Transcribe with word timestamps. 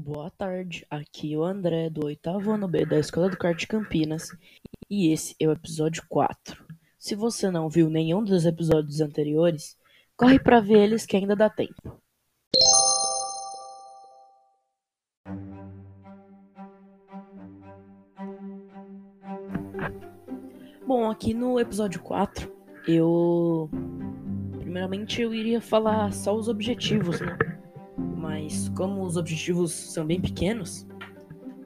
Boa 0.00 0.30
tarde, 0.30 0.86
aqui 0.88 1.34
é 1.34 1.36
o 1.36 1.42
André 1.42 1.90
do 1.90 2.06
oitavo 2.06 2.52
ano 2.52 2.68
B 2.68 2.86
da 2.86 3.00
Escola 3.00 3.28
do 3.28 3.36
Kart 3.36 3.66
Campinas 3.66 4.30
e 4.88 5.12
esse 5.12 5.34
é 5.40 5.48
o 5.48 5.50
episódio 5.50 6.04
4. 6.08 6.64
Se 6.96 7.16
você 7.16 7.50
não 7.50 7.68
viu 7.68 7.90
nenhum 7.90 8.22
dos 8.22 8.46
episódios 8.46 9.00
anteriores, 9.00 9.76
corre 10.16 10.38
para 10.38 10.60
ver 10.60 10.78
eles 10.84 11.04
que 11.04 11.16
ainda 11.16 11.34
dá 11.34 11.50
tempo. 11.50 12.00
Bom, 20.86 21.10
aqui 21.10 21.34
no 21.34 21.58
episódio 21.58 22.00
4, 22.02 22.48
eu 22.86 23.68
primeiramente 24.60 25.20
eu 25.20 25.34
iria 25.34 25.60
falar 25.60 26.12
só 26.12 26.36
os 26.36 26.46
objetivos, 26.46 27.20
né? 27.20 27.47
Mas 28.18 28.68
como 28.70 29.02
os 29.04 29.16
objetivos 29.16 29.72
são 29.72 30.04
bem 30.04 30.20
pequenos, 30.20 30.86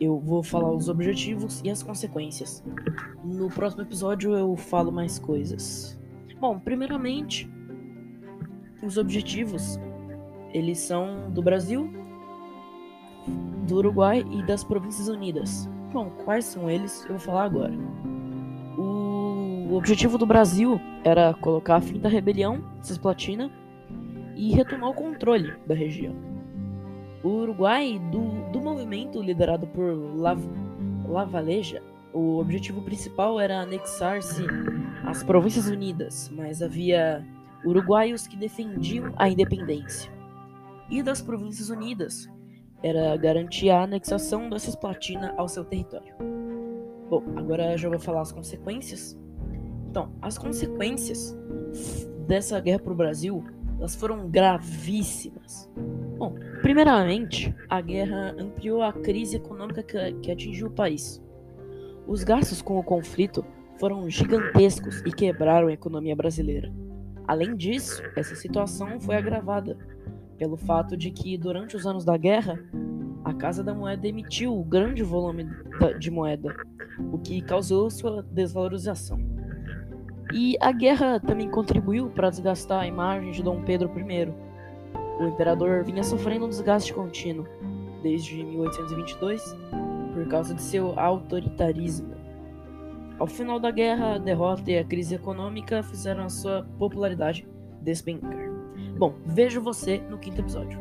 eu 0.00 0.18
vou 0.18 0.42
falar 0.42 0.72
os 0.72 0.88
objetivos 0.88 1.60
e 1.62 1.70
as 1.70 1.82
consequências. 1.82 2.64
No 3.22 3.48
próximo 3.48 3.82
episódio 3.82 4.34
eu 4.34 4.56
falo 4.56 4.90
mais 4.90 5.18
coisas. 5.18 6.00
Bom, 6.40 6.58
primeiramente, 6.58 7.50
os 8.82 8.96
objetivos 8.96 9.78
eles 10.54 10.78
são 10.78 11.30
do 11.30 11.42
Brasil, 11.42 11.92
do 13.66 13.76
Uruguai 13.76 14.24
e 14.30 14.42
das 14.44 14.64
Províncias 14.64 15.08
Unidas. 15.08 15.68
Bom, 15.92 16.10
quais 16.24 16.46
são 16.46 16.70
eles? 16.70 17.02
Eu 17.04 17.10
vou 17.10 17.18
falar 17.18 17.44
agora. 17.44 17.74
O 18.78 19.74
objetivo 19.74 20.16
do 20.16 20.24
Brasil 20.24 20.80
era 21.04 21.34
colocar 21.34 21.80
fim 21.82 21.98
da 21.98 22.08
rebelião 22.08 22.64
cisplatina 22.80 23.50
e 24.34 24.54
retomar 24.54 24.90
o 24.90 24.94
controle 24.94 25.52
da 25.66 25.74
região. 25.74 26.37
O 27.22 27.28
Uruguai, 27.28 28.00
do, 28.10 28.50
do 28.52 28.60
movimento 28.60 29.20
liderado 29.20 29.66
por 29.66 29.92
Lav, 30.16 30.40
Lavaleja, 31.08 31.82
o 32.12 32.38
objetivo 32.38 32.82
principal 32.82 33.40
era 33.40 33.60
anexar-se 33.60 34.44
às 35.04 35.22
Províncias 35.22 35.66
Unidas, 35.66 36.30
mas 36.34 36.62
havia 36.62 37.26
uruguaios 37.64 38.26
que 38.26 38.36
defendiam 38.36 39.12
a 39.16 39.28
independência. 39.28 40.10
E 40.88 41.02
das 41.02 41.20
Províncias 41.20 41.70
Unidas 41.70 42.28
era 42.82 43.16
garantir 43.16 43.70
a 43.70 43.82
anexação 43.82 44.48
da 44.48 44.58
Cisplatina 44.58 45.34
ao 45.36 45.48
seu 45.48 45.64
território. 45.64 46.14
Bom, 47.10 47.22
agora 47.36 47.76
já 47.76 47.88
vou 47.88 47.98
falar 47.98 48.20
as 48.20 48.32
consequências. 48.32 49.18
Então, 49.90 50.12
as 50.22 50.38
consequências 50.38 51.36
dessa 52.26 52.60
guerra 52.60 52.78
para 52.78 52.92
o 52.92 52.96
Brasil 52.96 53.44
elas 53.78 53.94
foram 53.94 54.28
gravíssimas. 54.28 55.70
Bom, 56.18 56.34
primeiramente, 56.62 57.54
a 57.68 57.80
guerra 57.80 58.34
ampliou 58.36 58.82
a 58.82 58.92
crise 58.92 59.36
econômica 59.36 59.84
que, 59.84 60.32
atingiu 60.32 60.66
o 60.66 60.72
país. 60.72 61.22
Os 62.08 62.24
gastos 62.24 62.60
com 62.60 62.76
o 62.76 62.82
conflito 62.82 63.44
foram 63.78 64.10
gigantescos 64.10 65.00
e 65.06 65.12
quebraram 65.12 65.68
a 65.68 65.72
economia 65.72 66.16
brasileira. 66.16 66.72
Além 67.24 67.54
disso, 67.54 68.02
essa 68.16 68.34
situação 68.34 68.98
foi 68.98 69.14
agravada 69.14 69.76
pelo 70.36 70.56
fato 70.56 70.96
de 70.96 71.12
que, 71.12 71.38
durante 71.38 71.76
os 71.76 71.86
anos 71.86 72.04
da 72.04 72.16
guerra, 72.16 72.58
a 73.24 73.32
Casa 73.32 73.62
da 73.62 73.72
Moeda 73.72 74.08
emitiu 74.08 74.60
grande 74.64 75.04
volume 75.04 75.46
de 76.00 76.10
moeda, 76.10 76.52
o 77.12 77.18
que 77.18 77.40
causou 77.42 77.90
sua 77.90 78.24
desvalorização. 78.24 79.20
E 80.32 80.56
a 80.60 80.72
guerra 80.72 81.20
também 81.20 81.48
contribuiu 81.48 82.10
para 82.10 82.30
desgastar 82.30 82.80
a 82.80 82.86
imagem 82.86 83.30
de 83.30 83.42
Dom 83.42 83.62
Pedro 83.62 83.88
I. 83.96 84.47
O 85.18 85.24
imperador 85.26 85.84
vinha 85.84 86.02
sofrendo 86.02 86.46
um 86.46 86.48
desgaste 86.48 86.94
contínuo 86.94 87.46
desde 88.02 88.42
1822 88.44 89.56
por 90.14 90.28
causa 90.28 90.54
de 90.54 90.62
seu 90.62 90.98
autoritarismo. 90.98 92.16
Ao 93.18 93.26
final 93.26 93.58
da 93.58 93.70
guerra, 93.70 94.14
a 94.14 94.18
derrota 94.18 94.70
e 94.70 94.78
a 94.78 94.84
crise 94.84 95.16
econômica 95.16 95.82
fizeram 95.82 96.24
a 96.24 96.28
sua 96.28 96.64
popularidade 96.78 97.48
despencar. 97.82 98.48
Bom, 98.96 99.14
vejo 99.26 99.60
você 99.60 99.98
no 100.08 100.18
quinto 100.18 100.40
episódio. 100.40 100.78